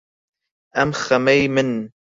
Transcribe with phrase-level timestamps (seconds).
[0.75, 1.71] ئەم خەمەی من